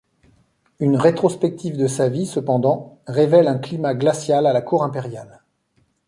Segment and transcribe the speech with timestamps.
[0.79, 5.43] Une rétrospective de sa vie, cependant, révèle un climat glacial à la cour impériale.